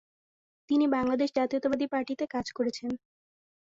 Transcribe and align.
তিনি 0.69 0.85
বাংলাদেশ 0.95 1.29
জাতীয়তাবাদী 1.37 1.85
পার্টিতে 1.87 2.25
কাজ 2.27 2.45
করেছেন। 2.51 2.91